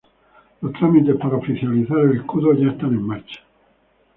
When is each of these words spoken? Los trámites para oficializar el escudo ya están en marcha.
Los 0.61 0.73
trámites 0.73 1.15
para 1.17 1.35
oficializar 1.37 1.99
el 1.99 2.17
escudo 2.21 2.53
ya 2.55 2.71
están 2.71 2.95
en 2.95 3.03
marcha. 3.05 3.39